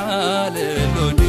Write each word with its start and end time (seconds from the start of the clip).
ዓለሎድ 0.00 1.22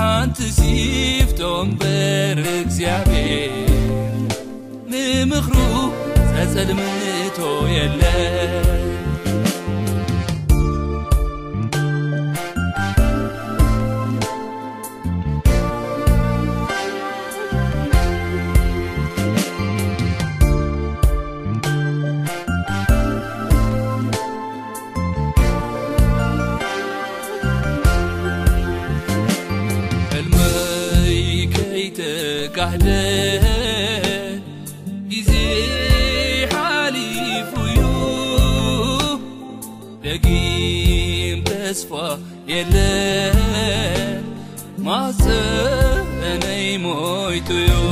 ሓንቲ 0.00 0.38
ሲፍቶም 0.58 1.68
በርግዚያቤ 1.80 3.10
ንምኽሩ 4.92 5.54
ዘጸልምንቶ 6.34 7.38
የለ 7.76 8.02
yle 42.54 43.32
mase 44.86 45.38
leney 46.20 46.68
moituyu 46.84 47.84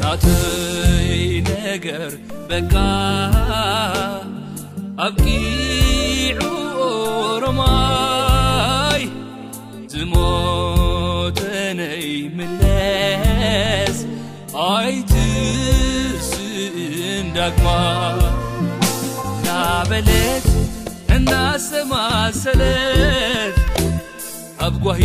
naty 0.00 0.36
neger 1.48 2.04
beka 2.48 2.88
af 5.06 5.14
qiu 5.22 6.52
oromai 7.30 9.02
zimoteney 9.94 12.08
miles 12.36 13.98
aiti 14.68 15.26
sn 16.30 17.26
dakma 17.36 17.80
na 19.44 19.58
beles 19.90 20.51
ናሰማሰለት 21.30 23.54
ኣብ 24.66 24.74
ጓሂ 24.84 25.00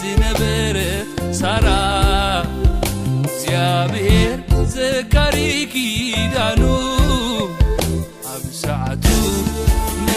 ዝነበረ 0.00 0.76
सራ 1.40 1.66
ዚብሔር 3.42 4.36
ዘካሪኪዳኑ 4.74 6.62
ኣብ 8.34 8.44
सዕቱ 8.62 9.06
ነ 10.06 10.08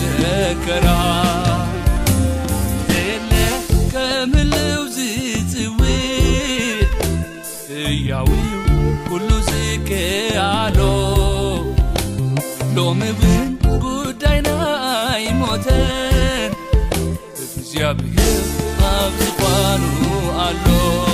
ዘከራ 0.00 0.86
ለ 3.30 3.32
ከምል 3.92 4.54
ዝፅዊ 4.96 5.82
ያዊ 8.10 8.30
kሉ 9.08 9.28
ዝ 9.50 9.52
ክያሎ 9.88 10.78
ሎ 12.76 12.78
يبهحبن 17.76 18.04
ألو 20.34 21.13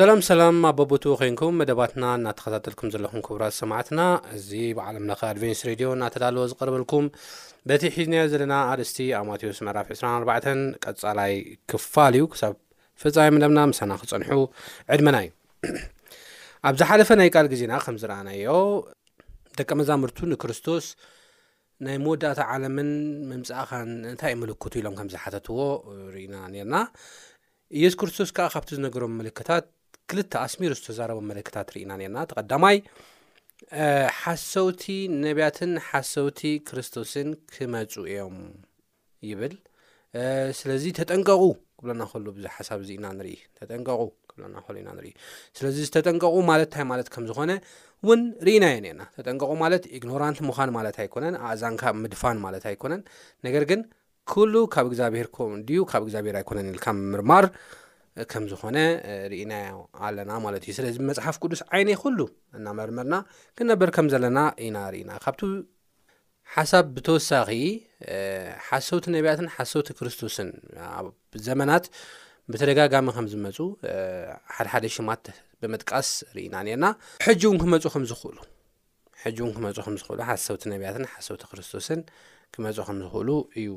ሰላም 0.00 0.20
ሰላም 0.28 0.56
ኣ 0.66 0.68
በቦትዎ 0.76 1.10
ኮንኩም 1.20 1.56
መደባትና 1.60 2.04
እናተኸታተልኩም 2.18 2.90
ዘለኹም 2.92 3.22
ክቡራት 3.24 3.54
ሰማዕትና 3.62 4.02
እዚ 4.36 4.48
ብዓለምለኸ 4.76 5.18
ኣድቨንስ 5.32 5.58
ሬድዮ 5.68 5.88
እናተዳልዎ 5.96 6.44
ዝቐርበልኩም 6.52 7.06
በቲ 7.70 7.82
ሒዝና 7.94 8.14
ዘለና 8.32 8.54
ኣርስቲ 8.72 8.98
ኣብ 9.18 9.24
ማቴዎስ 9.30 9.58
መዕራፍ 9.66 9.88
24ባ 9.94 10.30
ቀጻላይ 10.84 11.32
ክፋል 11.72 12.14
እዩ 12.18 12.24
ክሳብ 12.34 12.54
ፍፃይ 13.02 13.28
መደብና 13.36 13.58
ምሳና 13.72 13.92
ክፀንሑ 14.02 14.30
ዕድመና 14.94 15.18
እዩ 15.26 15.30
ኣብ 16.70 16.74
ዝሓለፈ 16.82 17.10
ናይ 17.20 17.30
ቃል 17.34 17.48
ግዜና 17.52 17.74
ከም 17.86 17.98
ዝረኣናዮ 18.04 18.54
ደቂ 19.60 19.70
መዛምርቱ 19.80 20.18
ንክርስቶስ 20.32 20.86
ናይ 21.88 21.98
መወዳእታ 22.04 22.40
ዓለምን 22.54 22.90
ምምፃእኻን 23.32 23.90
እንታይ 24.12 24.36
ምልክቱ 24.44 24.72
ኢሎም 24.82 24.96
ከምዝሓተትዎ 25.00 25.58
ርኢና 26.14 26.36
ነርና 26.54 26.78
ኢየሱ 27.80 27.94
ክርስቶስ 28.02 28.32
ከዓ 28.38 28.48
ካብቲ 28.56 28.70
ዝነገሮም 28.78 29.14
ምልክታት 29.22 29.66
ክልተ 30.10 30.34
ኣስሚሩ 30.44 30.72
ዝተዛረበ 30.78 31.18
መለክታት 31.30 31.68
ርኢና 31.74 31.90
ነርና 32.00 32.18
ተቐዳማይ 32.30 32.76
ሓሰውቲ 34.20 34.82
ነቢያትን 35.24 35.72
ሓሰውቲ 35.88 36.40
ክርስቶስን 36.68 37.28
ክመፁ 37.54 37.92
እዮም 38.12 38.36
ይብል 39.28 39.54
ስለዚ 40.60 40.84
ተጠንቀቁ 40.98 41.42
ክብለናከሉ 41.80 42.24
ብዙሓሳብ 42.38 42.80
ዚ 42.88 42.90
ኢና 42.96 43.06
ንርኢ 43.18 43.36
ተጠንቀቁ 43.58 44.00
ክብለናከሉ 44.30 44.74
ኢና 44.82 44.88
ንርኢ 44.96 45.10
ስለዚ 45.58 45.76
ዝተጠንቀቑ 45.88 46.34
ማለት 46.50 46.66
እንታይ 46.70 46.84
ማለት 46.92 47.08
ከም 47.16 47.26
ዝኾነ 47.30 47.50
እውን 48.06 48.22
ርኢና 48.48 48.64
የ 48.74 48.80
ነርና 48.86 49.04
ተጠንቀቑ 49.18 49.52
ማለት 49.64 49.86
ኢግኖራንት 49.98 50.40
ምዃን 50.48 50.72
ማለት 50.78 50.98
ኣይኮነን 51.04 51.36
ኣእዛንካ 51.50 51.82
ምድፋን 52.04 52.40
ማለት 52.46 52.66
ኣይኮነን 52.72 53.04
ነገር 53.48 53.66
ግን 53.72 53.82
ኩሉ 54.32 54.54
ካብ 54.74 54.88
እግዚኣብሔር 54.90 55.28
ም 55.54 55.60
ድዩ 55.70 55.80
ካብ 55.92 56.02
እግዚኣብሔር 56.06 56.38
ኣይኮነን 56.42 56.68
ኢልካ 56.74 56.86
ምምርማር 57.02 57.46
ከም 58.30 58.44
ዝኾነ 58.50 58.76
ርእናዮ 59.32 59.74
ኣለና 60.06 60.30
ማለት 60.44 60.62
እዩ 60.66 60.72
ስለዚ 60.78 60.94
ብመፅሓፍ 61.02 61.36
ቅዱስ 61.42 61.60
ዓይነ 61.74 61.88
ይኩሉ 61.94 62.18
እናመርመርና 62.58 63.14
ክነበር 63.58 63.88
ከም 63.96 64.06
ዘለና 64.12 64.38
ኢናርኢና 64.66 65.10
ካብቲ 65.24 65.40
ሓሳብ 66.54 66.84
ብተወሳኺ 66.94 67.48
ሓሰውቲ 68.68 69.04
ነቢያትን 69.16 69.48
ሓሰውቲ 69.56 69.88
ክርስቶስን 69.98 70.48
ኣብ 70.96 71.06
ዘመናት 71.48 71.84
ብተደጋጋሚ 72.52 73.08
ከም 73.18 73.26
ዝመፁ 73.34 73.58
ሓደሓደ 74.56 74.84
ሽማት 74.94 75.24
ብምጥቃስ 75.62 76.08
ርኢና 76.36 76.54
ነርና 76.68 76.86
ሕጂ 77.26 77.42
እውን 77.48 77.58
ክመፁ 77.62 77.84
ኸምዝኽእሉ 77.94 78.38
ሕጂ 79.22 79.38
እውን 79.44 79.52
ክመፁ 79.58 79.76
ከምዝኽእሉ 79.86 80.18
ሓሰውቲ 80.30 80.62
ነቢያትን 80.72 81.06
ሓሰውቲ 81.14 81.42
ክርስቶስን 81.52 82.00
ክመፁ 82.56 82.76
ከም 82.88 82.98
ዝክእሉ 83.04 83.30
እዩ 83.60 83.70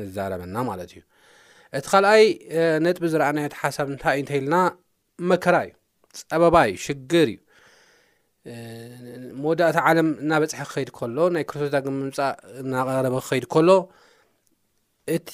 ንዛረበና 0.00 0.56
ማለት 0.70 0.90
እዩ 0.96 1.02
እቲ 1.76 1.84
ካልኣይ 1.92 2.22
ነጥቢ 2.84 3.04
ዝረኣናዮ 3.12 3.46
ሓሳብ 3.60 3.86
እንታይ 3.92 4.12
እዩ 4.16 4.20
እንተኢልና 4.22 4.54
መከራ 5.30 5.56
እዩ 5.66 5.72
ፀበባ 6.30 6.56
እዩ 6.68 6.76
ሽግር 6.84 7.28
እዩ 7.32 7.40
መወዳእታ 9.42 9.76
ዓለም 9.88 10.08
እናበፅሒ 10.24 10.56
ክኸይድ 10.70 10.90
ከሎ 10.98 11.18
ናይ 11.34 11.44
ክርቶታግ 11.50 11.86
ምምፃእ 11.98 12.32
እናቀረበ 12.62 13.14
ክኸይድ 13.24 13.44
ከሎ 13.54 13.68
እቲ 15.16 15.32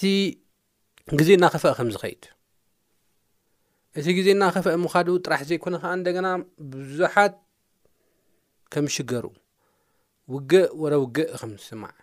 ግዜ 1.18 1.28
እናኸፈአ 1.38 1.72
ከም 1.78 1.88
ዝኸይድ 1.94 2.22
እቲ 3.98 4.06
ግዜ 4.18 4.26
እናኸፈአ 4.36 4.74
ምኻዱ 4.84 5.08
ጥራሕ 5.24 5.40
ዘይኮነ 5.48 5.74
ከዓ 5.82 5.92
እንደገና 6.00 6.26
ብዙሓት 6.74 7.34
ከም 8.74 8.86
ሽገሩ 8.96 9.26
ውግእ 10.34 10.68
ወረ 10.82 10.94
ውግእ 11.04 11.30
ከም 11.40 11.50
ዝስማዕ 11.62 11.94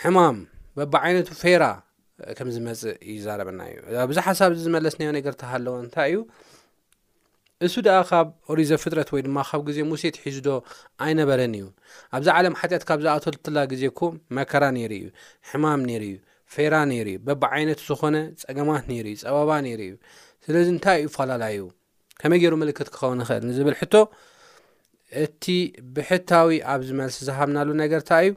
ሕማም 0.00 0.36
በቢዓይነቱ 0.76 1.28
ፌራ 1.44 1.64
ከም 2.38 2.48
ዝመፅ 2.54 2.80
እይዛረበና 3.12 3.60
እዩ 3.90 3.96
ብዚ 4.10 4.18
ሓሳብ 4.26 4.50
ዝመለስ 4.64 4.94
ኒ 5.00 5.10
ነገርታ 5.18 5.42
ሃለዎ 5.52 5.74
እንታይ 5.84 6.10
እዩ 6.12 6.18
እሱ 7.66 7.74
ደኣ 7.86 7.98
ካብ 8.10 8.28
ኦሪዘ 8.52 8.70
ፍጥረት 8.82 9.08
ወይ 9.14 9.22
ድማ 9.26 9.38
ካብ 9.48 9.60
ግዜ 9.68 9.78
ሙሴት 9.90 10.16
ሒዝዶ 10.24 10.48
ኣይነበረን 11.04 11.52
እዩ 11.58 11.64
ኣብዛ 12.18 12.28
ዓለም 12.38 12.54
ሓጢኣት 12.60 12.84
ካብ 12.88 13.00
ዝኣቶልትላ 13.04 13.58
ግዜ 13.72 13.82
ኩ 13.98 14.10
መከራ 14.36 14.64
ነይሩ 14.76 14.92
እዩ 15.00 15.06
ሕማም 15.50 15.82
ነይሩ 15.90 16.02
እ 16.16 16.18
ፌራ 16.54 16.74
ነይሩ 16.90 17.06
እዩ 17.14 17.18
በብዓይነት 17.26 17.80
ዝኾነ 17.88 18.16
ፀገማት 18.42 18.84
ነይሩ 18.92 19.06
እዩ 19.12 19.18
ፀበባ 19.24 19.52
ነይሩ 19.66 19.80
እዩ 19.88 19.94
ስለዚ 20.46 20.66
እንታይ 20.76 20.98
እዩ 21.02 21.10
ፈላላዩ 21.16 21.58
ከመይ 22.22 22.40
ገይሩ 22.44 22.54
ምልክት 22.62 22.88
ክኸውን 22.94 23.20
ይኽእል 23.24 23.44
ንዝብል 23.50 23.76
ሕቶ 23.80 23.94
እቲ 25.22 25.44
ብሕታዊ 25.94 26.50
ኣብ 26.72 26.82
ዝመልስ 26.88 27.16
ዝሃብናሉ 27.28 27.68
ነገርታ 27.82 28.10
እዩ 28.26 28.32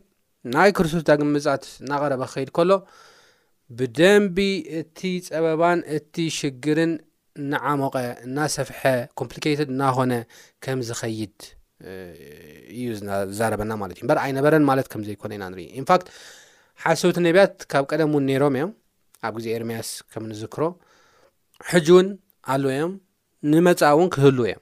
ናይ 0.56 0.70
ክርስቶስ 0.78 1.04
ዳግም 1.10 1.30
ምጻት 1.36 1.64
እናቀረበ 1.84 2.24
ክከይድ 2.30 2.50
ከሎ 2.58 2.72
ብደንቢ 3.78 4.38
እቲ 4.80 5.00
ፀበባን 5.28 5.80
እቲ 5.98 6.16
ሽግርን 6.40 6.92
ናዓሞቐ 7.52 7.96
እናሰፍሐ 8.26 8.82
ኮምፕሊኬቴድ 9.20 9.70
እናኮነ 9.76 10.14
ከም 10.64 10.80
ዝኸይድ 10.88 11.38
እዩ 12.76 12.84
ዝዛረበና 13.00 13.72
ማለት 13.82 13.96
እዩ 13.98 14.04
እምበር 14.06 14.20
ኣይነበረን 14.26 14.66
ማለት 14.70 14.88
ከም 14.92 15.02
ዘይኮነ 15.08 15.32
ኢና 15.38 15.46
ንርኢ 15.54 15.66
ኢንፋክት 15.82 16.08
ሓሰውቲ 16.84 17.18
ነቢያት 17.28 17.56
ካብ 17.72 17.84
ቀደም 17.92 18.14
ውን 18.18 18.24
ነይሮም 18.30 18.56
እዮም 18.60 18.70
ኣብ 19.28 19.34
ግዜ 19.40 19.48
ኤርምያስ 19.58 19.90
ከም 20.14 20.24
ንዝክሮ 20.32 20.64
ሕጂ 21.72 21.88
እውን 21.96 22.08
ኣለው 22.54 22.72
እዮም 22.76 22.94
ንመፃ 23.52 23.82
እውን 23.96 24.10
ክህልዎ 24.16 24.46
እዮም 24.52 24.62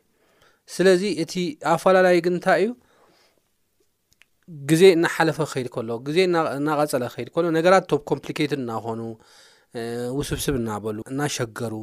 ስለዚ 0.75 1.03
እቲ 1.23 1.33
ኣፈላላይ 1.73 2.17
ግንታይ 2.27 2.61
እዩ 2.65 2.71
ግዜ 4.69 4.83
እናሓለፈ 4.95 5.37
ክከይድ 5.49 5.67
ከሎ 5.73 5.89
ግዜ 6.07 6.17
እናቀፀለ 6.59 7.03
ክኸይድ 7.13 7.29
ከሎ 7.35 7.45
ነገራት 7.57 7.83
ቶም 7.91 8.01
ኮምፕሊኬትድ 8.11 8.59
እናኾኑ 8.63 9.01
ውስብስብ 10.17 10.55
እናበሉ 10.61 10.97
እናሸገሩ 11.11 11.73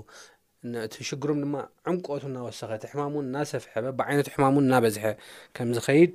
እቲ 0.86 0.94
ሽግሮም 1.08 1.38
ድማ 1.44 1.54
ዕምቀቱ 1.90 2.22
እናወሰኸእቲ 2.30 2.84
ሕማሙ 2.92 3.14
ን 3.24 3.28
እናሰፍሐበ 3.30 3.86
ብዓይነቱ 4.00 4.28
ሕማሙን 4.34 4.64
እናበዝሐ 4.68 5.04
ከም 5.58 5.70
ዝኸይድ 5.76 6.12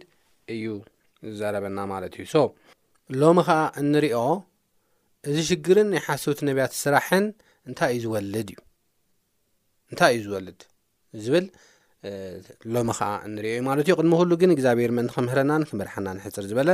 እዩ 0.55 0.65
ዝዘረበና 1.29 1.77
ማለት 1.93 2.13
እዩ 2.21 2.25
ሶ 2.33 2.43
ሎሚ 3.21 3.39
ከዓ 3.47 3.59
እንሪኦ 3.81 4.19
እዚ 5.29 5.37
ሽግርን 5.49 5.87
ናይ 5.93 6.01
ሓስቡቲ 6.07 6.39
ነብያት 6.49 6.73
ስራሕን 6.83 7.25
እንታይ 7.69 7.91
እዩ 7.97 8.01
ዝወልድ 8.05 8.49
እዩ 8.53 8.59
እንታይ 9.89 10.13
እዩ 10.17 10.21
ዝወልድ 10.29 10.59
ዝብል 11.25 11.45
ሎሚ 12.73 12.89
ከዓ 12.99 13.07
ንሪአዩ 13.35 13.59
ማለት 13.69 13.83
እዩ 13.89 13.93
ቅድሚ 13.99 14.13
ኩሉ 14.19 14.31
ግን 14.41 14.51
እግዚኣብሔር 14.55 14.91
ምእንቲ 14.97 15.11
ክምህረናን 15.17 15.63
ክመርሓና 15.69 16.07
ንሕፅር 16.17 16.45
ዝበለ 16.51 16.69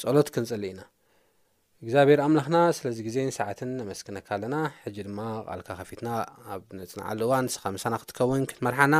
ፀሎት 0.00 0.28
ክንፅሊ 0.34 0.64
ኢና 0.72 0.82
እግዚኣብሔር 1.84 2.20
ኣምላኽና 2.26 2.56
ስለዚ 2.78 2.98
ግዜን 3.06 3.30
ሰዓትን 3.38 3.70
ነመስክነካ 3.80 4.28
ኣለና 4.36 4.56
ሕጂ 4.82 4.96
ድማ 5.08 5.20
ቓልካ 5.46 5.68
ከፊትና 5.78 6.08
ኣብ 6.54 6.62
ነፅንዓሉ 6.80 7.20
እዋን 7.28 7.46
ስኻምሳና 7.54 7.94
ክትከውን 8.02 8.44
ክትመርሓና 8.50 8.94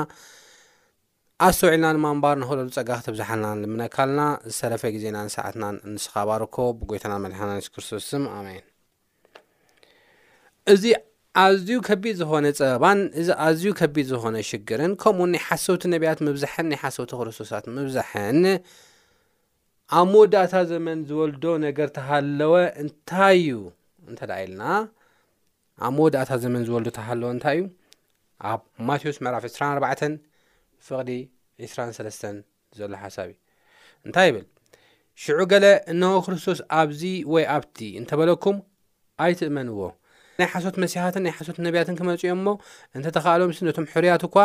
ኣስተውዒልና 1.47 1.91
ድማ 1.97 2.07
እምባር 2.15 2.37
ንክብለሉ 2.41 2.69
ፀጋ 2.79 2.91
ክተብዛሓልና 3.01 3.51
ልምነካ 3.63 3.97
ኣለና 4.07 4.23
ዝሰረፈ 4.51 4.83
ግዜናን 4.97 5.29
ሰዓትናን 5.37 5.77
ንስኻባርኮ 5.95 6.57
ብጎይተና 6.81 7.15
መድሓናስ 7.27 7.69
ክርስቶስስ 7.75 8.11
ኣሜይን 8.39 8.67
እዚ 10.73 10.85
ኣዝዩ 11.41 11.71
ከቢድ 11.87 12.15
ዝኾነ 12.21 12.47
ጸበባን 12.59 13.01
እዚ 13.21 13.29
ኣዝዩ 13.47 13.67
ከቢድ 13.81 14.07
ዝኾነ 14.13 14.37
ሽግርን 14.49 14.93
ከምኡውን 15.03 15.31
ናይ 15.35 15.41
ሓሰውቲ 15.47 15.83
ነቢያት 15.93 16.19
ምብዛሐን 16.27 16.67
ናይ 16.71 16.79
ሓሰውቲ 16.83 17.11
ክርስቶሳት 17.21 17.65
ምብዛሕን 17.77 18.41
ኣብ 19.99 20.07
መወዳእታ 20.15 20.55
ዘመን 20.71 20.99
ዝበልዶ 21.11 21.45
ነገር 21.67 21.89
ተሃለወ 21.99 22.55
እንታይ 22.85 23.37
እዩ 23.45 23.53
እንተ 24.11 24.21
ደ 24.31 24.39
ኢልና 24.47 24.63
ኣብ 25.87 25.93
መወዳእታ 25.99 26.31
ዘመን 26.45 26.63
ዝበልዶ 26.69 26.89
ተሃለወ 26.99 27.29
እንታይ 27.37 27.57
እዩ 27.61 27.63
ኣብ 28.51 28.61
ማቴዎስ 28.89 29.19
መዕራፍ 29.27 29.45
24 29.51 30.19
ፍቕዲ 30.89 31.11
23ለስ 31.71 32.21
ዘሎ 32.81 32.93
ሓሳብ 33.05 33.27
እዩ 33.31 33.39
እንታይ 34.09 34.29
ይብል 34.31 34.47
ሽዑ 35.23 35.41
ገለ 35.55 35.67
እንሆ 35.95 36.13
ክርስቶስ 36.27 36.61
ኣብዚ 36.81 37.03
ወይ 37.37 37.45
ኣብቲ 37.57 37.79
እንተበለኩም 38.03 38.59
ኣይትእመንዎ 39.25 39.79
ናይ 40.41 40.49
ሓሶት 40.53 40.77
መስሓትን 40.83 41.23
ናይ 41.27 41.33
ሓሶት 41.39 41.57
ነቢያትን 41.65 41.95
ክመፁ 41.99 42.21
ኦም 42.33 42.41
ሞ 42.45 42.49
እንተተኸኣሎምስሊ 42.97 43.63
ነቶም 43.69 43.87
ሕርያት 43.93 44.23
እኳ 44.29 44.37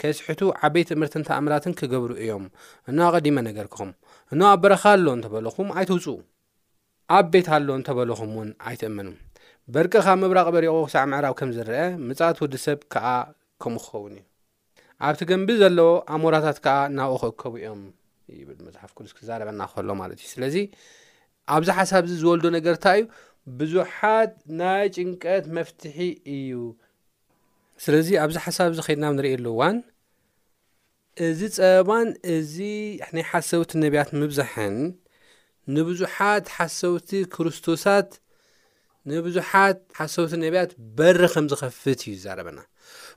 ከስሕቱ 0.00 0.40
ዓበይቲ 0.66 0.88
እምህርትን 0.96 1.22
ተኣምራትን 1.28 1.72
ክገብሩ 1.80 2.10
እዮም 2.22 2.44
እኖ 2.90 2.98
ቐዲመ 3.16 3.36
ነገር 3.48 3.66
ክኹም 3.72 3.90
እኖ 4.34 4.40
ኣብ 4.52 4.60
በረኻ 4.64 4.84
ኣሎ 4.96 5.06
እንተበለኹም 5.18 5.68
ኣይትውፅኡ 5.80 6.16
ኣብ 7.18 7.26
ቤት 7.34 7.48
ኣሎ 7.56 7.68
እንተበለኹም 7.80 8.30
እውን 8.36 8.48
ኣይትእመኑ 8.70 9.10
በርቂ 9.74 9.94
ካብ 10.06 10.18
ምብራቕ 10.22 10.48
በሪቑ 10.56 10.74
ክሳዕ 10.88 11.04
ምዕራብ 11.12 11.34
ከም 11.40 11.52
ዝርአ 11.58 11.78
ምጻእት 12.08 12.40
ወዲ 12.44 12.54
ሰብ 12.66 12.80
ከዓ 12.94 13.06
ከምኡ 13.62 13.80
ክኸውን 13.84 14.12
እዩ 14.18 14.24
ኣብቲ 15.06 15.20
ገንቢ 15.30 15.48
ዘለዎ 15.62 15.90
ኣሞራታት 16.16 16.58
ከኣ 16.66 16.76
ናብኡ 16.98 17.14
ክእከቡ 17.24 17.54
እዮም 17.62 17.82
ብል 18.48 18.60
መጽሓፍ 18.68 18.90
ቅዱስ 18.96 19.12
ክዛረበና 19.18 19.62
ኸህሎ 19.72 19.88
ማለት 20.02 20.18
እዩ 20.24 20.28
ስለዚ 20.34 20.56
ኣብዚ 21.54 21.68
ሓሳብ 21.78 22.04
ዚ 22.10 22.14
ዝበልዶ 22.20 22.46
ነገርታ 22.58 22.84
እዩ 22.98 23.04
ብዙሓት 23.58 24.32
ናይ 24.60 24.86
ጭንቀት 24.96 25.44
መፍትሒ 25.56 25.98
እዩ 26.36 26.52
ስለዚ 27.84 28.08
ኣብዚ 28.22 28.36
ሓሳብ 28.44 28.68
እዚ 28.72 28.80
ኸድና 28.86 29.06
ንሪእ 29.16 29.34
ኣሉዋን 29.38 29.76
እዚ 31.26 31.40
ፀበባን 31.56 32.08
እዚ 32.36 32.54
ናይ 33.16 33.24
ሓሰውቲ 33.30 33.70
ነብያት 33.82 34.08
ምብዛሕን 34.20 34.76
ንብዙሓት 35.74 36.44
ሓሰውቲ 36.56 37.10
ክርስቶሳት 37.34 38.10
ንብዙሓት 39.10 39.78
ሓሰውቲ 39.98 40.32
ነቢያት 40.44 40.70
በሪ 40.98 41.20
ከም 41.34 41.46
ዝኸፍት 41.52 42.00
እዩ 42.10 42.14
ዛረበና 42.24 42.58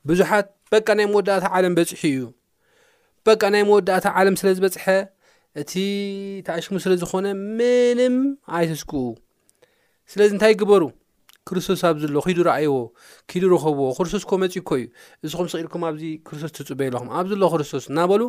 ብዙሓት 0.10 0.48
በቃ 0.76 0.88
ናይ 1.00 1.06
መወዳእታ 1.14 1.46
ዓለም 1.60 1.74
በፅሒ 1.80 2.02
እዩ 2.14 2.20
በቃ 3.30 3.42
ናይ 3.56 3.64
መወዳእታ 3.70 4.06
ዓለም 4.22 4.36
ስለ 4.42 4.48
ዝበፅሐ 4.60 4.86
እቲ 5.64 5.72
ታኣሽሙ 6.48 6.74
ስለ 6.86 6.94
ዝኾነ 7.02 7.26
ምንም 7.60 8.16
ኣይተስክኡ 8.60 8.94
ስለዚ 10.12 10.30
እንታይ 10.36 10.54
ግበሩ 10.62 10.84
ክርስቶስ 11.48 11.82
ኣብ 11.88 11.98
ዘሎ 12.02 12.16
ኪዱ 12.26 12.40
ረእይዎ 12.48 12.74
ኪዱ 13.30 13.44
ረኸብዎ 13.54 13.86
ክርስቶስ 13.98 14.24
ኮ 14.30 14.38
መፂኮ 14.44 14.70
እዩ 14.80 14.86
ንስኹም 15.26 15.48
ስቂኢልኩም 15.52 15.84
ኣብዚ 15.90 16.04
ክርስቶስ 16.28 16.52
ትፅበየ 16.58 16.90
ለኹም 16.94 17.10
ኣብ 17.18 17.26
ዘሎ 17.32 17.44
ክርስቶስ 17.54 17.84
እናበሉ 17.92 18.22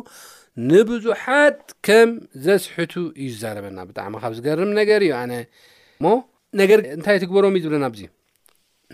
ንብዙሓት 0.71 1.59
ከም 1.87 2.09
ዘስሕቱ 2.45 2.93
እዩ 3.21 3.27
ዝዛረበና 3.33 3.79
ብጣዕሚ 3.89 4.13
ካብ 4.23 4.31
ዝገርም 4.37 4.71
ነገር 4.79 5.01
እዩ 5.07 5.13
ኣነ 5.21 5.33
ሞ 6.05 6.13
ነገር 6.61 6.79
እንታይ 6.95 7.17
ትግበሮም 7.23 7.55
እዩ 7.57 7.63
ዝብለና 7.65 7.87
ዚ 7.99 8.07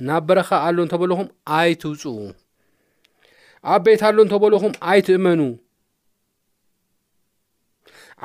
ናብ 0.08 0.24
በረኻ 0.30 0.50
ኣሎ 0.68 0.78
እንተበልኹም 0.88 1.28
ኣይትውፅ 1.60 2.04
ዓበይቲ 3.76 4.02
ኣሎ 4.10 4.18
እንተበለኹም 4.26 4.74
ኣይትእመኑ 4.92 5.42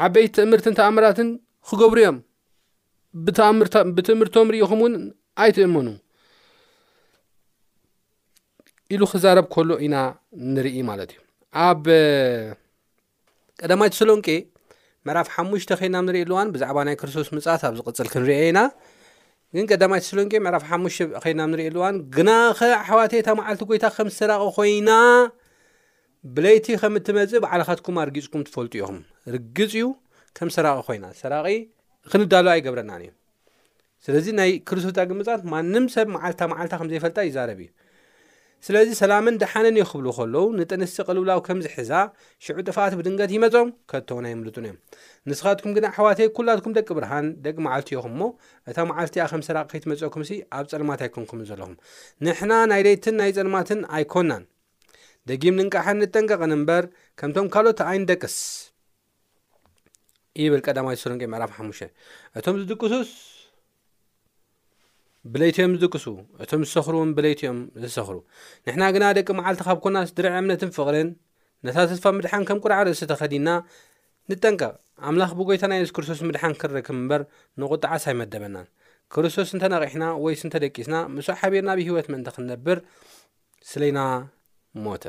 ዓበይቲ 0.05 0.37
እምህርትን 0.47 0.75
ተኣምራትን 0.81 1.29
ክገብሩ 1.71 1.99
እዮም 2.03 2.19
ብትምህርቶም 3.25 4.51
ሪኢኹም 4.55 4.81
እውን 4.85 4.95
ኣይትእመኑ 5.43 5.87
ኢሉ 8.95 9.03
ክዛረብ 9.13 9.47
ከሎ 9.55 9.71
ኢና 9.85 9.97
ንርኢ 10.55 10.77
ማለት 10.91 11.11
እዩ 11.15 11.21
ኣብ 11.67 11.85
ቀዳማይተስሎንቄ 13.61 14.29
ምዕራፍ 15.09 15.29
ሓሙሽተ 15.35 15.71
ከይድናም 15.81 16.05
ንርኢ 16.09 16.21
ኣልዋን 16.25 16.49
ብዛዕባ 16.55 16.79
ናይ 16.89 16.97
ክርስቶስ 17.01 17.29
ምፅት 17.37 17.63
ኣብ 17.69 17.75
ዚቕፅል 17.79 18.09
ክንርአ 18.15 18.37
ኢና 18.51 18.59
ግን 19.57 19.67
ቀዳማይተስሎንቄ 19.71 20.33
ምዕራፍ 20.45 20.65
ሓሙሽተ 20.71 21.09
ከይድና 21.23 21.43
ንሪእ 21.53 21.69
ኣልዋን 21.71 21.97
ግናኸ 22.17 22.59
ኣሕዋቴ 22.83 23.13
ታ 23.27 23.37
መዓልቲ 23.41 23.63
ጎይታ 23.71 23.85
ከም 23.97 24.09
ዝሰራቂ 24.13 24.45
ኮይና 24.59 24.91
ብለይቲ 26.35 26.67
ከም 26.81 26.95
እትመፅእ 27.01 27.41
በዕልኻትኩም 27.45 27.97
ኣርጊፅኩም 28.05 28.43
ትፈልጡ 28.49 28.73
እኢኹም 28.79 28.99
ርጊፅ 29.35 29.73
እዩ 29.81 29.87
ከም 30.39 30.49
ዝሰራቂ 30.55 30.77
ኮይና 30.89 31.05
ሰራቂ 31.23 31.47
ክልዳሎ 32.11 32.47
ኣይገብረናን 32.55 33.03
እዮም 33.07 33.17
ስለዚ 34.05 34.27
ናይ 34.39 34.53
ክርስቶስኣ 34.69 35.05
ግምፃት 35.11 35.43
ማንም 35.53 35.85
ሰብ 35.95 36.07
ማዓልታ 36.15 36.41
ማዓልታ 36.53 36.75
ከምዘይፈልጣ 36.81 37.19
ይዛረብ 37.29 37.61
እዩ 37.65 37.71
ስለዚ 38.67 38.89
ሰላምን 39.01 39.39
ድሓነን 39.43 39.77
ዩ 39.81 39.85
ክብሉ 39.91 40.07
ከለው 40.17 40.45
ንጥንስቲ 40.59 40.99
ቅልውላው 41.09 41.39
ከምዚ 41.47 41.67
ሒዛ 41.79 41.93
ሽዑ 42.47 42.59
ጥፋእት 42.69 42.95
ብድንገት 42.99 43.31
ይመፆም 43.37 43.69
ከተውን 43.91 44.27
ይምሉጡን 44.33 44.65
እዮም 44.69 44.77
ንስኻትኩም 45.31 45.73
ግና 45.77 45.87
ኣሕዋት 45.93 46.21
ኩላትኩም 46.39 46.75
ደቂ 46.79 46.89
ብርሃን 46.99 47.29
ደቂ 47.47 47.57
ማዓልቲዮኹም 47.67 48.15
ሞ 48.23 48.31
እታ 48.73 48.79
ማዓልቲ 48.91 49.17
ያ 49.23 49.27
ከምሰራቅኸይትመፀኩም 49.33 50.25
ሲ 50.31 50.41
ኣብ 50.59 50.67
ፀልማት 50.73 51.03
ኣይኩንኩም 51.07 51.43
ዘለኹም 51.51 51.75
ንሕና 52.27 52.53
ናይ 52.73 52.83
ሬትን 52.89 53.17
ናይ 53.23 53.33
ፀልማትን 53.39 53.83
ኣይኮናን 53.99 54.45
ደጊም 55.31 55.57
ንንቃሓን 55.61 56.01
ንጠንቀቅን 56.03 56.55
እምበር 56.59 56.87
ከምቶም 57.21 57.49
ካልኦት 57.57 57.83
ኣይን 57.91 58.07
ደቅስ 58.13 58.37
ይብል 60.41 60.61
ቀዳማዊ 60.67 60.95
ስሩንቄ 61.03 61.23
ምዕራፍ 61.33 61.51
ሓሙሽተ 61.59 61.89
እቶም 62.39 62.57
ዝድቅሱስ 62.61 63.11
ብለይት 65.33 65.57
እኦም 65.61 65.73
ዝጥቅሱ 65.81 66.07
እቶም 66.45 66.63
ዝሰኽሩእውን 66.69 67.11
ብለይቲ 67.19 67.41
ኦም 67.51 67.59
ዝሰኽሩ 67.83 68.17
ንሕና 68.67 68.85
ግና 68.97 69.05
ደቂ 69.19 69.29
መዓልቲ 69.39 69.61
ኻብ 69.67 69.79
ኩና 69.85 69.97
ስድርዕ 70.11 70.33
እምነትን 70.43 70.71
ፍቕርን 70.77 71.11
ነታ 71.67 71.77
ዝተስፋ 71.89 72.05
ምድሓን 72.19 72.47
ከም 72.49 72.61
ኵርዓ 72.63 72.79
ርእሲ 72.89 73.05
ተኸዲና 73.13 73.49
ንጠንቀቕ 74.31 74.73
ኣምላኽ 75.11 75.31
ብጐይታናይ 75.39 75.83
እስ 75.85 75.93
ክርስቶስ 75.97 76.21
ምድሓን 76.29 76.57
ክረክብ 76.61 76.97
እምበር 77.01 77.23
ንቝጣዓሳኣይመደበናን 77.63 78.67
ክርስቶስ 79.15 79.51
እንተነቒሕና 79.57 80.05
ወይ 80.25 80.37
ስ 80.43 80.45
ንተደቂስና 80.49 80.97
ምስዕ 81.17 81.37
ሓቢርናብ 81.43 81.81
ሂይወት 81.87 82.07
ምእንተ 82.13 82.29
ክንነብር 82.37 82.79
ስለና 83.73 83.99
ሞተ 84.85 85.05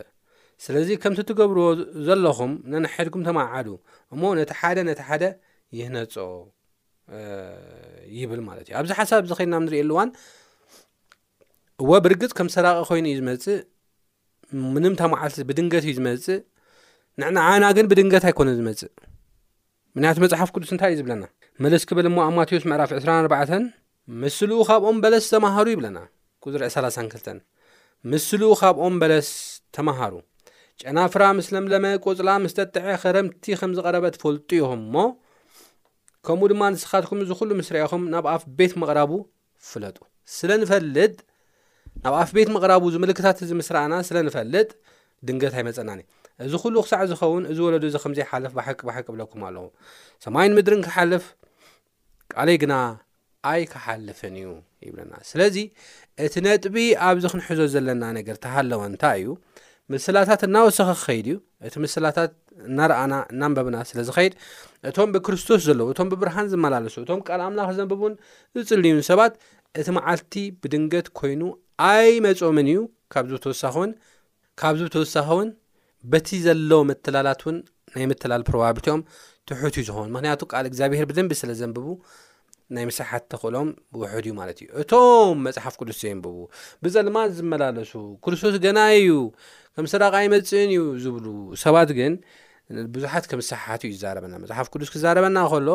ስለዚ 0.65 0.89
ከምቲ 1.03 1.19
ትገብርዎ 1.29 1.65
ዘለኹም 2.07 2.51
ነነሕድኩም 2.72 3.24
ተማዓዱ 3.29 3.67
እሞ 4.13 4.22
ነቲ 4.39 4.51
ሓደ 4.60 4.77
ነቲ 4.89 5.00
ሓደ 5.10 5.24
ይህነጾ 5.77 6.13
ይብል 8.17 8.41
ማለት 8.50 8.65
እዩ 8.69 8.75
ኣብዚ 8.79 8.91
ሓሳብ 9.00 9.24
ዚ 9.29 9.36
ኸድና 9.39 9.55
ንሪኢየኣሉእዋን 9.65 10.10
እወ 11.83 11.91
ብርግፅ 12.05 12.31
ከም 12.38 12.48
ዝሰራቀ 12.51 12.79
ኮይኑ 12.89 13.05
እዩ 13.12 13.17
ዝመጽእ 13.22 13.57
ምንም 14.74 14.93
ተማዓልቲ 15.01 15.39
ብድንገት 15.50 15.86
እዩ 15.88 15.93
ዝመጽእ 16.00 16.39
ንዕና 17.22 17.38
ዓና 17.51 17.63
ግን 17.77 17.86
ብድንገት 17.91 18.24
ኣይኮነ 18.29 18.50
ዝመጽእ 18.60 18.91
ምክንያቱ 19.95 20.15
መፅሓፍ 20.24 20.50
ቅዱስ 20.55 20.69
እንታይ 20.75 20.91
እዩ 20.93 20.98
ዝብለና 21.01 21.24
መለስ 21.63 21.83
ክበል 21.89 22.05
እሞ 22.12 22.17
ኣብ 22.27 22.31
ማቴዎስ 22.38 22.63
ምዕራፍ 22.72 22.91
24 23.00 23.57
ምስሉኡ 24.22 24.62
ካብኦም 24.69 24.98
በለስ 25.03 25.25
ተማሃሩ 25.33 25.67
ይብለና 25.75 25.98
ዝሪዕ 26.53 26.69
32 26.79 27.29
ምስሉኡ 28.12 28.51
ካብኦም 28.62 28.95
በለስ 29.01 29.29
ተማሃሩ 29.75 30.13
ጨናፍራ 30.82 31.24
ምስ 31.38 31.48
ለምለመ 31.56 31.86
ቆፅላ 32.06 32.30
ምስ 32.44 32.53
ጠጥዐ 32.58 32.86
ኸረምቲ 33.03 33.44
ከምዝቐረበ 33.60 34.06
ትፈልጡ 34.15 34.50
ኢኹም 34.60 34.82
እሞ 34.86 34.96
ከምኡ 36.27 36.44
ድማ 36.53 36.62
ንስኻትኩም 36.74 37.20
እዚ 37.24 37.32
ኩሉ 37.39 37.50
ምስ 37.60 37.68
ርአኹም 37.75 38.03
ናብ 38.13 38.25
ኣፍ 38.34 38.44
ቤት 38.58 38.74
ምቕራቡ 38.82 39.12
ፍለጡ 39.70 39.98
ስለ 40.38 40.50
ንፈልጥ 40.62 41.13
ናብ 42.03 42.15
ኣፍ 42.22 42.30
ቤት 42.38 42.50
ምቕራቡ 42.56 42.84
ዝምልክታት 42.96 43.38
እዚ 43.46 43.51
ምስ 43.62 43.70
ረእና 43.75 43.94
ስለ 44.10 44.18
ንፈልጥ 44.27 44.70
ድንገት 45.27 45.53
ኣይመፀና 45.60 45.89
ኒ 45.98 46.01
እዚ 46.46 46.53
ኩሉ 46.63 46.75
ክሳዕ 46.86 47.01
ዝኸውን 47.12 47.44
እዚ 47.51 47.58
ወለዱ 47.68 47.84
እዚ 47.89 47.98
ከምዘይሓልፍ 48.03 48.53
ባሓቂ 48.60 48.80
ባሓቅ 48.88 49.06
ብለኩም 49.13 49.42
ኣለኹ 49.50 49.65
ሰማይን 50.25 50.53
ምድሪን 50.58 50.82
ክሓልፍ 50.88 51.25
ቃልይ 52.34 52.58
ግና 52.63 52.74
ኣይ 53.51 53.62
ክሓልፍን 53.72 54.36
እዩ 54.42 54.50
ይብለና 54.88 55.13
ስለዚ 55.30 55.58
እቲ 56.25 56.34
ነጥቢ 56.46 56.75
ኣብዚ 57.08 57.25
ክንሕዞ 57.34 57.60
ዘለና 57.74 58.03
ነገር 58.18 58.36
ተሃለወ 58.46 58.82
እንታይ 58.89 59.20
እዩ 59.24 59.30
ምስላታት 59.92 60.42
እናወሰኺ 60.48 60.90
ክኸይድ 61.00 61.25
እዩ 61.32 61.38
እቲ 61.68 61.74
ምስላታት 61.86 62.31
እናረአና 62.68 63.14
እናንበብና 63.34 63.77
ስለ 63.90 64.00
ዝኸይድ 64.07 64.34
እቶም 64.90 65.10
ብክርስቶስ 65.16 65.60
ዘለዎ 65.68 65.88
እቶም 65.94 66.07
ብብርሃን 66.12 66.48
ዝመላለሱ 66.51 66.96
እቶም 67.03 67.22
ቃል 67.27 67.42
ኣምላኽ 67.48 67.70
ዘንብቡን 67.77 68.14
ዝጽልዩን 68.60 69.01
ሰባት 69.10 69.34
እቲ 69.81 69.88
መዓልቲ 69.98 70.34
ብድንገት 70.62 71.07
ኮይኑ 71.20 71.42
ኣይ 71.92 72.12
መጾምን 72.25 72.68
እዩ 72.74 72.79
ካወሳውን 73.16 73.92
ካብዝ 74.62 74.81
ተወሳኺ 74.96 75.27
እውን 75.36 75.50
በቲ 76.14 76.29
ዘሎዎ 76.46 76.81
ምትላላት 76.90 77.42
እውን 77.46 77.57
ናይ 77.94 78.05
ምትላል 78.12 78.42
ፕሮባብልቲኦም 78.50 79.01
ትሑት 79.50 79.75
እዩ 79.79 79.84
ዝኾውኑ 79.90 80.10
ምክንያቱ 80.16 80.42
ቃል 80.51 80.66
እግዚኣብሄር 80.70 81.05
ብደንቢ 81.12 81.34
ስለ 81.42 81.51
ዘንብቡ 81.62 81.86
ናይ 82.75 82.86
ምስርሓት 82.90 83.24
እተክእሎም 83.27 83.68
ብውሕድ 83.94 84.25
እዩ 84.29 84.33
ማለት 84.40 84.57
እዩ 84.62 84.68
እቶም 84.81 85.33
መፅሓፍ 85.46 85.74
ቅዱስ 85.79 85.98
ዘይንብቡ 86.03 86.36
ብፀለማ 86.83 87.18
ዝመላለሱ 87.38 87.92
ክርስቶስ 88.24 88.55
ገና 88.66 88.79
እዩ 89.00 89.09
ከም 89.75 89.86
ስራቃ 89.94 90.14
ይመፅእን 90.25 90.70
እዩ 90.75 90.81
ዝብሉ 91.03 91.25
ሰባት 91.64 91.92
ግን 91.98 92.14
ቡዙሓት 92.94 93.25
ከም 93.31 93.40
ዝሰሓት 93.46 93.81
እዩ 93.88 93.92
ዝዛረበና 93.98 94.33
መፅሓፍ 94.44 94.68
ቅዱስ 94.74 94.90
ክዛረበና 94.96 95.38
ከሎ 95.51 95.70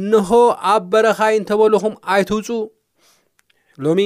እንኸ 0.00 0.30
ኣብ 0.72 0.84
በረኻይ 0.92 1.34
እንተበልኹም 1.40 1.94
ኣይትውፁ 2.12 2.48
ሎሚ 3.84 4.00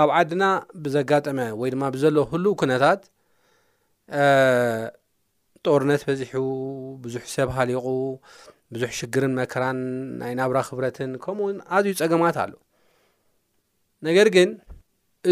ኣብ 0.00 0.08
ዓድና 0.18 0.44
ብዘጋጠመ 0.84 1.38
ወይ 1.60 1.70
ድማ 1.74 1.82
ብዘሎ 1.94 2.16
ሁሉ 2.32 2.44
ኩነታት 2.62 3.02
ጦርነት 5.66 6.02
በዚሑ 6.08 6.34
ብዙሕ 7.04 7.22
ሰብ 7.34 7.48
ሃሊቑ 7.56 7.86
ብዙሕ 8.74 8.90
ሽግርን 8.98 9.32
መከራን 9.38 9.78
ናይ 10.20 10.32
ናብራ 10.38 10.58
ክብረትን 10.68 11.10
ከምኡውን 11.24 11.56
ኣዝዩ 11.78 11.92
ፀገማት 12.00 12.36
ኣሎ 12.44 12.52
ነገር 14.06 14.28
ግን 14.36 14.50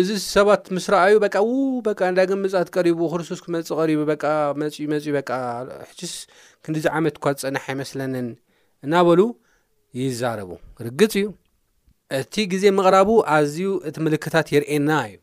እዚ 0.00 0.08
ሰባት 0.34 0.62
ምስ 0.74 0.84
ረኣዩ 0.92 1.14
በቃ 1.24 1.34
ው 1.48 1.80
በ 1.86 1.92
እንዳ 2.10 2.20
ግምፃት 2.30 2.68
ቀሪቡ 2.76 3.00
ክርስቶስ 3.12 3.40
ክመፅእ 3.44 3.78
ቀሪቡ 3.80 3.98
በ 4.10 4.28
መፅ 4.60 4.76
መፅኡ 4.92 5.16
ሕስ 5.98 6.14
ክንዲዚ 6.64 6.86
ዓመት 6.98 7.16
እኳ 7.18 7.26
ፀንሕ 7.42 7.64
ኣይመስለንን 7.72 8.28
እናበሉ 8.86 9.20
ይዛረቡ 10.00 10.50
ርግፅ 10.86 11.14
እዩ 11.22 11.26
እቲ 12.20 12.34
ግዜ 12.52 12.64
ምቕራቡ 12.78 13.10
ኣዝዩ 13.36 13.68
እቲ 13.88 13.96
ምልክታት 14.06 14.46
የርእየና 14.54 14.90
እዩ 15.10 15.16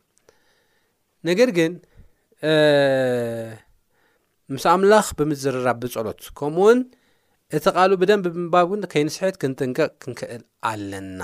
ነገር 1.30 1.50
ግን 1.58 1.72
ምስ 4.54 4.64
ኣምላኽ 4.74 5.08
ብምዝረራቢጸሎት 5.18 6.22
ከምኡውን 6.38 6.78
እቲ 7.56 7.64
ቓሉ 7.76 7.92
ብደንብ 8.00 8.24
ብምባብ 8.34 8.66
እውን 8.68 8.82
ከይንስሕት 8.90 9.36
ክንጥንቀቕ 9.42 9.92
ክንክእል 10.02 10.42
ኣለና 10.68 11.20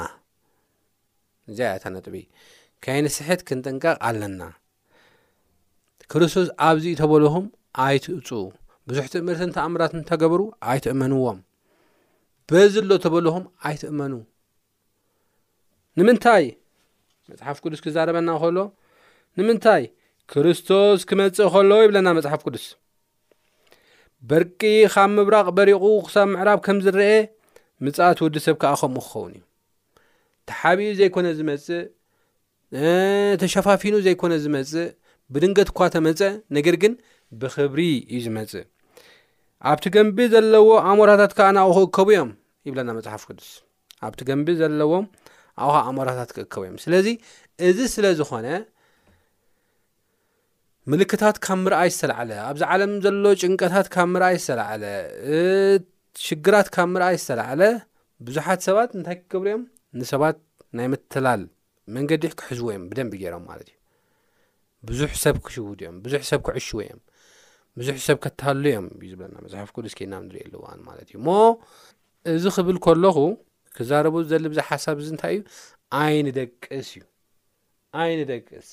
እዚ 1.51 1.59
ያታ 1.69 1.85
ነጥቢ 1.95 2.15
ከይንስሕት 2.85 3.41
ክንጥንቀቕ 3.49 3.97
ኣለና 4.09 4.41
ክርስቶስ 6.13 6.49
ኣብዚ 6.69 6.85
ተበልኹም 7.01 7.47
ኣይትእፁ 7.85 8.29
ብዙሕቲ 8.91 9.15
ምርት 9.29 9.43
ተኣምራት 9.57 9.93
እንተገብሩ 9.99 10.41
ኣይትእመንዎም 10.73 11.39
በዝ 12.51 12.75
ሎ 12.89 12.99
ተበልኹም 13.05 13.45
ኣይትእመኑ 13.71 14.13
ንምንታይ 16.01 16.45
መፅሓፍ 17.31 17.59
ቅዱስ 17.65 17.81
ክዛረበና 17.85 18.29
ከሎ 18.43 18.59
ንምንታይ 19.39 19.85
ክርስቶስ 20.35 21.01
ክመፅእ 21.11 21.49
ከሎ 21.55 21.71
የብለና 21.83 22.09
መፅሓፍ 22.19 22.41
ቅዱስ 22.49 22.67
በርቂ 24.31 24.61
ካብ 24.93 25.11
ምብራቕ 25.17 25.49
በሪቑ 25.57 25.83
ክሳብ 26.07 26.29
ምዕራብ 26.35 26.59
ከም 26.67 26.79
ዝረአ 26.85 27.13
ምጻእት 27.85 28.19
ወዲ 28.25 28.37
ሰብ 28.47 28.57
ከዓ 28.63 28.73
ከምኡ 28.81 29.01
ክኸውን 29.09 29.33
እዩ 29.37 29.43
ተሓቢኡ 30.49 30.91
ዘይኮነ 31.01 31.27
ዝመፅእ 31.39 31.83
ተሸፋፊኑ 33.41 33.95
ዘይኮነ 34.07 34.33
ዝመፅእ 34.45 34.89
ብድንገት 35.33 35.69
እኳ 35.73 35.79
ተመፀ 35.95 36.21
ነገር 36.57 36.75
ግን 36.83 36.93
ብክብሪ 37.41 37.81
እዩ 38.15 38.19
ዝመፅእ 38.27 38.65
ኣብቲ 39.71 39.85
ገንቢ 39.97 40.17
ዘለዎ 40.33 40.69
ኣእሞራታት 40.89 41.33
ከዓ 41.37 41.47
ናኡ 41.57 41.69
ክእከቡ 41.77 42.09
እዮም 42.15 42.31
ይብለና 42.69 42.89
መፅሓፍ 42.99 43.23
ቅዱስ 43.29 43.51
ኣብቲ 44.07 44.21
ገንቢ 44.29 44.49
ዘለዎም 44.63 45.07
ኣብኸዓ 45.65 45.81
ኣእሞራታት 45.89 46.31
ክእከቡ 46.37 46.63
እዮም 46.67 46.79
ስለዚ 46.85 47.07
እዚ 47.69 47.79
ስለ 47.95 48.05
ዝኾነ 48.19 48.47
ምልክታት 50.93 51.37
ካብ 51.45 51.59
ምርኣይ 51.63 51.89
ዝተለዓለ 51.95 52.31
ኣብዚ 52.49 52.63
ዓለም 52.73 52.93
ዘሎ 53.05 53.25
ጭንቀታት 53.43 53.87
ካብ 53.95 54.09
ምርኣይ 54.15 54.35
ዝተለዓለ 54.43 54.83
ሽግራት 56.27 56.69
ካብ 56.75 56.89
ምርኣይ 56.95 57.17
ዝተላዓለ 57.23 57.63
ብዙሓት 58.27 58.61
ሰባት 58.69 58.91
እንታይ 58.99 59.17
ክገብሩ 59.21 59.49
እዮም 59.55 59.63
ንሰባት 59.99 60.37
ናይ 60.79 60.87
ምተላል 60.93 61.43
መንገዲ 61.97 62.23
ክሕዝዎ 62.41 62.69
እዮም 62.75 62.87
ብደንቢ 62.93 63.13
ገይሮም 63.25 63.45
ማለት 63.51 63.69
እዩ 63.73 63.77
ብዙሕ 64.91 65.11
ሰብ 65.25 65.37
ክሽውድ 65.47 65.81
እዮም 65.85 65.97
ብዙሕ 66.07 66.21
ሰብ 66.31 66.41
ክዕሽወ 66.49 66.81
እዮም 66.87 67.03
ብዙሕ 67.81 67.97
ሰብ 68.09 68.17
ከተሃሉ 68.25 68.65
እዮም 68.73 68.87
እዩ 69.01 69.07
ዝበለና 69.15 69.39
መፅሓፍ 69.45 69.69
ቁዱስኬናም 69.79 70.23
ንሪእ 70.31 70.45
ኣለዋን 70.49 70.81
ማለት 70.89 71.07
እዩ 71.13 71.17
ሞ 71.29 71.31
እዚ 72.39 72.45
ክብል 72.59 72.79
ከለኹ 72.87 73.19
ክዛረቡ 73.79 74.15
ዘልብዛ 74.31 74.61
ሓሳብ 74.71 74.97
እዚ 75.05 75.09
እንታይ 75.17 75.35
እዩ 75.39 75.43
ኣይኒደቅስ 76.03 76.81
እዩ 76.99 77.03
ኣይኒደቅስ 78.03 78.71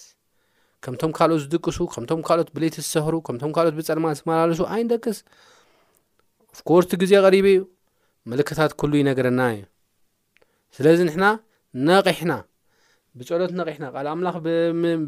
ከምቶም 0.86 1.12
ካልኦት 1.18 1.42
ዝጥቅሱ 1.44 1.78
ከምቶም 1.94 2.22
ካልኦት 2.28 2.50
ብሌቲ 2.56 2.76
ዝሰኽሩ 2.86 3.16
ከምቶም 3.28 3.52
ካልኦት 3.58 3.76
ብፀልማ 3.80 4.06
ዝመላለሱ 4.20 4.60
ኣይንደቅስ 4.76 5.18
ኣፍ 6.54 6.60
ኮርቲ 6.70 6.92
ግዜ 7.02 7.12
ቐሪቡ 7.26 7.46
እዩ 7.52 7.60
ምልክታት 8.32 8.72
ኩሉ 8.82 8.92
ይነገረና 9.02 9.42
እዩ 9.56 9.62
ስለዚ 10.76 11.00
ንሕና 11.10 11.26
ነቒሕና 11.90 12.34
ብፀሎት 13.20 13.52
ነቂሕና 13.60 13.86
ል 14.04 14.08
ኣምላኽ 14.14 14.36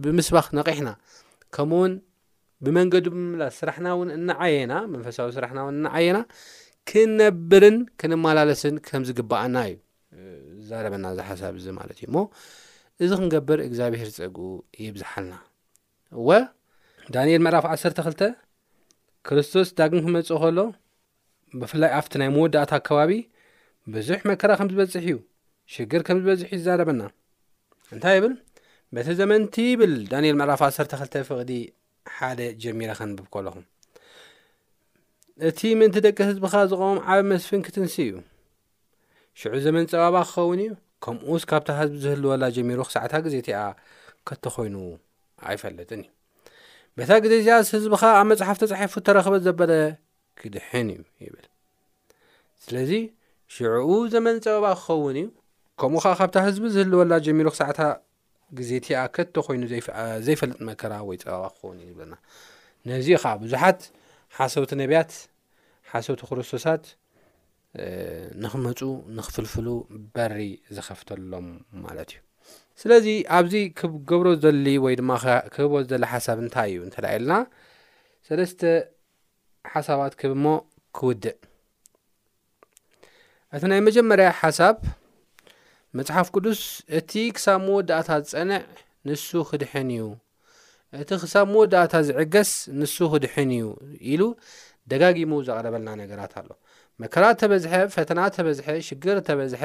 ብምስባኽ 0.03 0.47
ነቒሕና 0.59 0.89
ከምኡ 1.55 1.77
ውን 1.81 1.93
ብመንገዱ 2.65 3.05
ብምላ 3.15 3.43
ስራሕና 3.59 3.87
እውን 3.95 4.09
እናዓየና 4.17 4.73
መንፈሳዊ 4.93 5.31
ስራሕናውን 5.37 5.75
እናዓየና 5.79 6.19
ክንነብርን 6.91 7.77
ክንመላለስን 8.01 8.75
ከም 8.87 9.05
ዝግባአና 9.09 9.55
እዩ 9.71 9.79
ዝዛረበና 10.63 11.05
እዚሓሳብ 11.15 11.55
እዚ 11.61 11.67
ማለት 11.79 11.97
እዩ 11.99 12.05
እሞ 12.11 12.17
እዚ 13.05 13.11
ክንገብር 13.21 13.59
እግዚኣብሄር 13.67 14.09
ፀግኡ 14.19 14.39
ይብዝሓልና 14.85 15.33
እወ 16.19 16.29
ዳንኤል 17.13 17.41
መዕራፍ 17.45 17.65
12 17.71 18.25
ክርስቶስ 19.27 19.67
ዳግም 19.79 19.99
ክመጽእ 20.05 20.39
ኸሎ 20.41 20.57
ብፍላይ 21.59 21.91
ኣብቲ 21.99 22.13
ናይ 22.21 22.29
መወዳእታ 22.35 22.71
ኣከባቢ 22.79 23.11
ብዙሕ 23.93 24.19
መከራ 24.29 24.51
ከም 24.59 24.67
ዝበጽሕ 24.71 25.03
እዩ 25.09 25.15
ሽግር 25.73 26.01
ከም 26.07 26.17
ዝበዝሒ 26.21 26.45
እዩ 26.55 26.59
ዛረበና 26.67 27.01
እንታይ 27.95 28.19
ብል 28.23 28.33
በቲ 28.95 29.07
ዘመንቲ 29.21 29.55
ይብል 29.69 29.93
ዳንኤል 30.11 30.35
መዕራፍ 30.41 30.61
12 30.67 31.17
ፍቕዲ 31.29 31.51
ሓደ 32.17 32.39
ጀሚረ 32.63 32.91
ኸንብብ 32.99 33.27
ከለኹ 33.35 33.55
እቲ 35.49 35.59
ምእንቲደቂ 35.79 36.17
ህዝብኻ 36.29 36.53
ዝቐሙም 36.71 36.99
ዓብ 37.13 37.21
መስፍን 37.31 37.61
ክትንስ 37.67 37.95
እዩ 38.05 38.11
ሽዑ 39.39 39.53
ዘመን 39.65 39.87
ጸባባ 39.91 40.15
ክኸውን 40.29 40.59
እዩ 40.65 40.69
ከምኡስ 41.05 41.43
ካብታ 41.49 41.67
ሃዝቢዝህልወላ 41.79 42.43
ጀሚሩ 42.57 42.79
ክሳዕታ 42.89 43.13
ግዜ 43.25 43.35
እቲኣ 43.43 43.57
ከተኾይኑው 44.27 44.85
ኣይፈለጥን 45.49 46.01
እዩ 46.05 46.11
ቤታ 46.99 47.11
ግዜ 47.23 47.33
እዚኣስ 47.41 47.67
ህዝቢ 47.75 47.93
ከ 48.01 48.03
ኣብ 48.19 48.25
መፅሓፍቲ 48.31 48.61
ፀሒፉ 48.71 48.93
ተረኽበ 49.07 49.35
ዘበለ 49.45 49.71
ክድሕን 50.39 50.87
እዩ 50.95 51.01
ይብል 51.25 51.45
ስለዚ 52.63 52.91
ሽዕኡ 53.55 53.87
ዘመን 54.13 54.35
ፀበባ 54.45 54.65
ክኸውን 54.79 55.17
እዩ 55.21 55.27
ከምኡ 55.79 56.01
ከዓ 56.05 56.13
ካብታ 56.19 56.35
ህዝቢ 56.47 56.63
ዝህልወላ 56.75 57.13
ጀሚሩ 57.27 57.47
ክሳዕታ 57.53 57.81
ግዜ 58.57 58.69
እቲኣ 58.79 58.97
ከቶ 59.15 59.35
ኮይኑ 59.45 59.63
ዘይፈልጥ 60.25 60.59
መከራ 60.67 60.93
ወይ 61.09 61.17
ፀበባ 61.23 61.43
ክኸውን 61.55 61.77
እዩ 61.83 61.87
ዝብለና 61.95 62.13
ነዚ 62.89 63.07
ከዓ 63.21 63.31
ብዙሓት 63.43 63.79
ሓሰውቲ 64.37 64.71
ነቢያት 64.81 65.11
ሓሰውቲ 65.91 66.21
ክርስቶሳት 66.29 66.83
ንክመፁ 68.43 68.79
ንኽፍልፍሉ 69.17 69.67
በሪ 70.15 70.35
ዝኸፍተሎም 70.75 71.47
ማለት 71.85 72.09
እዩ 72.15 72.19
ስለዚ 72.81 73.05
ኣብዚ 73.35 73.53
ክብገብሮ 73.79 74.27
ሊ 74.65 74.69
ወይ 74.85 74.93
ድማ 74.99 75.11
ክህቦ 75.53 75.73
ሊ 76.03 76.07
ሓሳብ 76.13 76.37
እንታይ 76.43 76.69
እዩ 76.71 76.79
እንተዳኢልና 76.87 77.31
ሰለስተ 78.27 78.61
ሓሳባት 79.73 80.13
ክብሞ 80.21 80.45
ክውድእ 80.97 81.37
እቲ 83.55 83.63
ናይ 83.71 83.81
መጀመርያ 83.87 84.27
ሓሳብ 84.41 84.75
መፅሓፍ 85.97 86.27
ቅዱስ 86.35 86.59
እቲ 86.99 87.11
ክሳብ 87.35 87.57
መወዳእታ 87.67 88.09
ዝፀንዕ 88.29 88.61
ንሱ 89.09 89.29
ክድሕን 89.49 89.89
እዩ 89.97 90.05
እቲ 91.01 91.09
ክሳብ 91.23 91.45
መወዳእታ 91.55 91.93
ዝዕገስ 92.07 92.51
ንሱ 92.79 92.95
ክድሕን 93.13 93.49
እዩ 93.61 93.65
ኢሉ 94.11 94.21
ደጋጊሙ 94.91 95.31
ዘቐረበልና 95.47 95.89
ነገራት 96.03 96.33
ኣሎ 96.41 96.49
መከራ 97.03 97.23
ተበዝሐ 97.41 97.73
ፈተና 97.95 98.19
ተበዝሐ 98.35 98.67
ሽግር 98.87 99.17
ተበዝሐ 99.29 99.63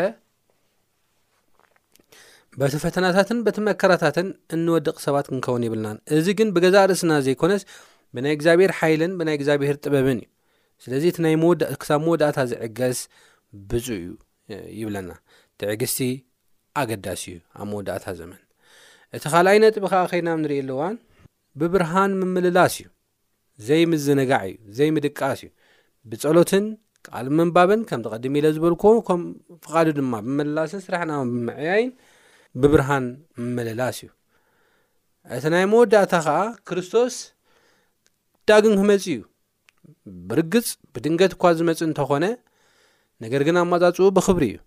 በቲ 2.60 2.72
ፈተናታትን 2.84 3.38
በቲ 3.46 3.58
መከራታትን 3.68 4.28
እንወድቂ 4.54 4.94
ሰባት 5.06 5.26
ክንከውን 5.30 5.64
ይብልናን 5.66 5.98
እዚ 6.16 6.26
ግን 6.38 6.48
ብገዛ 6.54 6.76
ርእስና 6.90 7.12
ዘይኮነስ 7.26 7.62
ብናይ 8.16 8.32
እግዚኣብሔር 8.36 8.72
ሓይልን 8.78 9.12
ብናይ 9.18 9.36
እግዚኣብሄር 9.38 9.76
ጥበብን 9.84 10.18
እዩ 10.22 10.28
ስለዚ 10.84 11.04
እክሳብ 11.74 12.00
መወዳእታ 12.06 12.38
ዝዕገስ 12.50 13.00
ብፁ 13.70 13.86
እዩ 13.98 14.08
ይብለና 14.80 15.10
ትዕግስቲ 15.62 16.00
ኣገዳሲ 16.82 17.22
እዩ 17.34 17.38
ኣብ 17.60 17.66
መወዳእታ 17.72 18.06
ዘመን 18.20 18.40
እቲ 19.16 19.22
ካልእ 19.32 19.50
ዓይነትጥቢ 19.54 19.84
ከዓ 19.92 20.02
ኸይናም 20.12 20.38
ንሪኢ 20.44 20.60
ኣሉዋን 20.64 20.94
ብብርሃን 21.60 22.12
ምምልላስ 22.20 22.74
እዩ 22.82 22.86
ዘይ 23.68 23.82
ምዝንጋዕ 23.92 24.46
እዩ 24.52 24.58
ዘይምድቃስ 24.78 25.40
እዩ 25.44 25.50
ብፀሎትን 26.10 26.64
ካል 27.06 27.26
ምንባብን 27.38 27.80
ከም 27.88 28.00
ተቐድም 28.04 28.34
ኢለ 28.38 28.46
ዝበልክዎ 28.56 28.94
ከም 29.08 29.20
ፍቃዱ 29.64 29.86
ድማ 29.98 30.12
ብምልላስን 30.26 30.80
ስራሕና 30.86 31.12
ብምዕያይን 31.34 31.90
ብብርሃን 32.62 33.04
መለላስ 33.56 33.98
እዩ 34.04 34.08
እቲ 35.36 35.44
ናይ 35.54 35.64
መወዳእታ 35.72 36.14
ከዓ 36.26 36.38
ክርስቶስ 36.68 37.14
ዳግን 38.48 38.74
ክመፂእ 38.80 38.98
እዩ 39.14 39.18
ብርግፅ 40.30 40.68
ብድንገት 40.94 41.32
እኳ 41.36 41.42
ዝመፅ 41.58 41.80
እንተኾነ 41.88 42.24
ነገር 43.24 43.42
ግን 43.46 43.56
ኣብማጻፅኡ 43.62 44.06
ብክብሪ 44.18 44.44
እዩ 44.54 44.58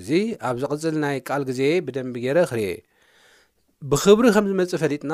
እዚ 0.00 0.10
ኣብ 0.48 0.56
ዝቕፅል 0.62 0.94
ናይ 1.04 1.16
ቃል 1.28 1.42
ግዜ 1.50 1.60
ብደንቢ 1.86 2.14
ገረ 2.24 2.38
ክርአ 2.50 2.64
ብክብሪ 3.92 4.24
ከም 4.34 4.46
ዝመፅእ 4.50 4.80
ፈሊጥና 4.84 5.12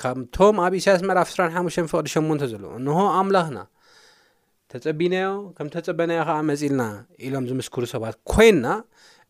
ካምቶም 0.00 0.56
ኣብ 0.64 0.72
እሳያስ 0.80 1.00
መራፍ 1.08 1.28
ሓ 1.56 1.64
ፍቅዲ 1.92 2.08
8ን 2.18 2.40
ዘሎ 2.52 2.64
እንሆ 2.80 2.98
ኣምላኽና 3.18 3.58
ተጸቢናዮ 4.72 5.30
ከም 5.56 5.68
ተጸበናዮ 5.74 6.20
ከዓ 6.28 6.36
መፂኢልና 6.50 6.82
ኢሎም 7.26 7.44
ዝምስክሩ 7.50 7.82
ሰባት 7.94 8.14
ኮይና 8.32 8.66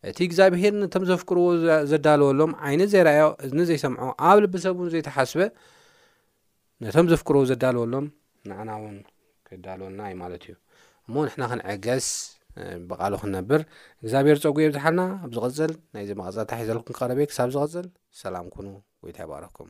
እቲ 0.09 0.17
እግዚኣብሔር 0.27 0.73
ነቶም 0.81 1.03
ዘፍክርዎ 1.09 1.47
ዘዳልወሎም 1.89 2.51
ዓይነ 2.67 2.81
ዘይረኣዮ 2.93 3.25
እኒ 3.47 3.57
ዘይሰምዖ 3.69 3.99
ኣብ 4.29 4.37
ልቢሰብ 4.43 4.73
እውን 4.79 4.89
ዘይተሓስበ 4.93 5.41
ነቶም 6.85 7.07
ዘፍክርዎ 7.11 7.41
ዘዳልወሎም 7.49 8.05
ንዓና 8.51 8.69
እውን 8.79 8.95
ክዳልወልና 9.49 10.01
ዩ 10.11 10.17
ማለት 10.23 10.43
እዩ 10.47 10.55
እሞ 11.07 11.13
ንሕና 11.27 11.43
ክንዕገስ 11.51 12.07
ብቓሉ 12.89 13.13
ክንነብር 13.23 13.61
እግዚኣብሄር 14.03 14.39
ፀጉ 14.45 14.53
ብዝሓልና 14.71 15.01
ኣብዝቕፅል 15.25 15.73
ናይዚ 15.97 16.09
መቐፀታሒ 16.21 16.61
ዘለኩም 16.71 16.95
ክቐረበ 16.97 17.19
ክሳብ 17.31 17.49
ዝቕፅል 17.57 17.87
ሰላም 18.23 18.47
ኩኑ 18.55 18.67
ወይ 19.03 19.13
ታይ 19.19 19.27
ባረኩም 19.33 19.69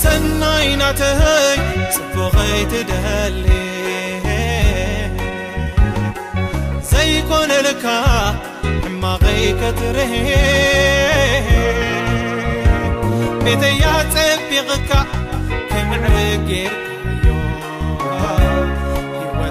ሰናይ 0.01 0.67
ናትይ 0.79 1.21
ጽفኸይትደሊ 1.93 3.45
ዘይኮንልካ 6.89 7.85
ሕማኸይክትር 8.83 9.97
ቤተያ 13.43 13.83
ፅቢقካ 14.15 14.91
ምዕጌ 15.89 16.49